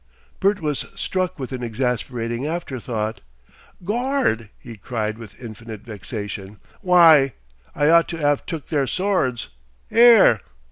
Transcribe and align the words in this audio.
Bert 0.39 0.61
was 0.61 0.85
struck 0.95 1.37
with 1.37 1.51
an 1.51 1.61
exasperating 1.61 2.47
afterthought. 2.47 3.21
"Gord!" 3.85 4.49
he 4.57 4.75
cried 4.75 5.19
with 5.19 5.39
infinite 5.39 5.81
vexation. 5.81 6.57
"Why! 6.81 7.33
I 7.75 7.89
ought 7.91 8.07
to 8.09 8.19
'ave 8.27 8.41
took 8.47 8.69
their 8.69 8.87
swords! 8.87 9.49
'Ere!" 9.91 10.41